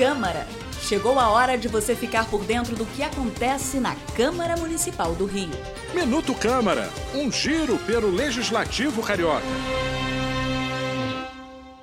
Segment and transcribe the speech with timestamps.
[0.00, 0.46] Câmara.
[0.80, 5.26] Chegou a hora de você ficar por dentro do que acontece na Câmara Municipal do
[5.26, 5.50] Rio.
[5.94, 9.44] Minuto Câmara, um giro pelo Legislativo Carioca.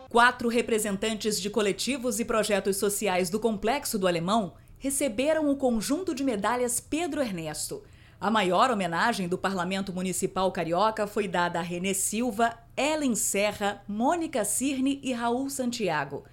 [0.09, 6.23] Quatro representantes de coletivos e projetos sociais do Complexo do Alemão receberam o conjunto de
[6.23, 7.83] medalhas Pedro Ernesto.
[8.19, 14.43] A maior homenagem do Parlamento Municipal Carioca foi dada a Renê Silva, Ellen Serra, Mônica
[14.43, 16.23] Cirne e Raul Santiago.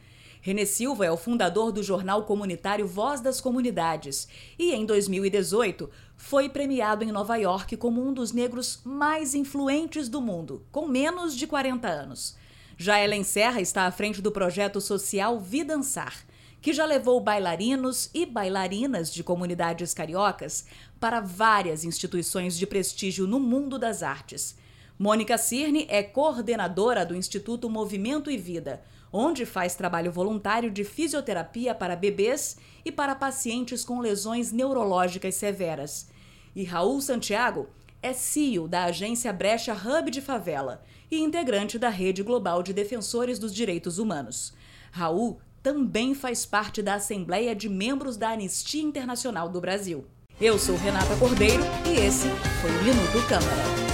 [0.44, 6.50] Renê Silva é o fundador do jornal comunitário Voz das Comunidades e, em 2018, foi
[6.50, 11.46] premiado em Nova York como um dos negros mais influentes do mundo, com menos de
[11.46, 12.36] 40 anos.
[12.76, 16.14] Já Ellen Serra está à frente do projeto social Vidançar
[16.60, 20.66] que já levou bailarinos e bailarinas de comunidades cariocas
[21.00, 24.56] para várias instituições de prestígio no mundo das artes.
[24.98, 31.74] Mônica Cirne é coordenadora do Instituto Movimento e Vida, onde faz trabalho voluntário de fisioterapia
[31.74, 36.08] para bebês e para pacientes com lesões neurológicas severas.
[36.54, 37.68] E Raul Santiago
[38.00, 43.38] é CEO da agência Brecha Hub de Favela e integrante da Rede Global de Defensores
[43.38, 44.54] dos Direitos Humanos.
[44.92, 50.06] Raul também faz parte da Assembleia de Membros da Anistia Internacional do Brasil.
[50.40, 52.28] Eu sou Renata Cordeiro e esse
[52.60, 53.93] foi o Minuto Câmara.